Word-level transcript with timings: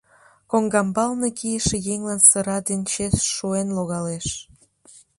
Коҥгамбалне 0.51 1.29
кийыше 1.37 1.77
еҥлан 1.93 2.19
сыра 2.29 2.57
ден 2.67 2.81
чес 2.91 3.15
шуэн 3.33 3.67
логалеш. 3.77 4.27